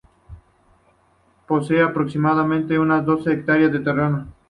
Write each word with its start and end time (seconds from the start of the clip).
Posee 1.45 1.83
aproximadamente 1.83 2.79
unas 2.79 3.05
doce 3.05 3.33
hectáreas 3.33 3.71
de 3.71 3.81
terreno. 3.81 4.27